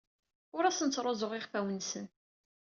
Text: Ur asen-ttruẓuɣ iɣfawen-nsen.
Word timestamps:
Ur 0.55 0.63
asen-ttruẓuɣ 0.65 1.31
iɣfawen-nsen. 1.33 2.05